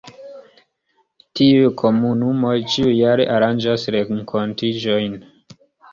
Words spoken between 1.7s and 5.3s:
komunumoj ĉiujare aranĝas renkontiĝojn.